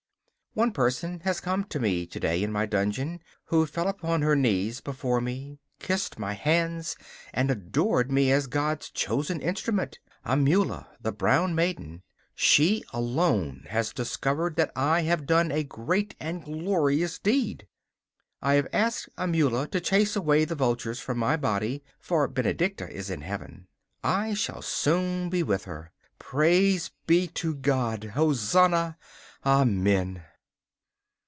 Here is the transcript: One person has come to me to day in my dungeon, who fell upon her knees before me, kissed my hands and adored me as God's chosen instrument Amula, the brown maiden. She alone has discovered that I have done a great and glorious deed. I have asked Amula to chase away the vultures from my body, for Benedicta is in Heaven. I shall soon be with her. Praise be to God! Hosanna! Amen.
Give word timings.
One 0.53 0.73
person 0.73 1.21
has 1.21 1.39
come 1.39 1.63
to 1.69 1.79
me 1.79 2.05
to 2.05 2.19
day 2.19 2.43
in 2.43 2.51
my 2.51 2.65
dungeon, 2.65 3.21
who 3.45 3.65
fell 3.65 3.87
upon 3.87 4.21
her 4.21 4.35
knees 4.35 4.81
before 4.81 5.21
me, 5.21 5.59
kissed 5.79 6.19
my 6.19 6.33
hands 6.33 6.97
and 7.33 7.49
adored 7.49 8.11
me 8.11 8.33
as 8.33 8.47
God's 8.47 8.89
chosen 8.89 9.39
instrument 9.39 9.99
Amula, 10.25 10.87
the 10.99 11.13
brown 11.13 11.55
maiden. 11.55 12.03
She 12.35 12.83
alone 12.91 13.65
has 13.69 13.93
discovered 13.93 14.57
that 14.57 14.73
I 14.75 15.03
have 15.03 15.25
done 15.25 15.53
a 15.53 15.63
great 15.63 16.15
and 16.19 16.43
glorious 16.43 17.17
deed. 17.17 17.65
I 18.41 18.55
have 18.55 18.67
asked 18.73 19.07
Amula 19.17 19.71
to 19.71 19.79
chase 19.79 20.17
away 20.17 20.43
the 20.43 20.53
vultures 20.53 20.99
from 20.99 21.17
my 21.17 21.37
body, 21.37 21.81
for 21.97 22.27
Benedicta 22.27 22.89
is 22.89 23.09
in 23.09 23.21
Heaven. 23.21 23.67
I 24.03 24.33
shall 24.33 24.61
soon 24.61 25.29
be 25.29 25.43
with 25.43 25.63
her. 25.63 25.93
Praise 26.19 26.91
be 27.07 27.25
to 27.39 27.55
God! 27.55 28.03
Hosanna! 28.15 28.97
Amen. 29.45 30.23